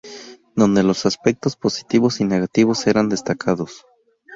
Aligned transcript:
donde 0.55 0.81
los 0.81 1.05
aspectos 1.05 1.55
positivos 1.55 2.21
y 2.21 2.23
negativos 2.23 2.87
eran 2.87 3.07
destacados 3.07 3.85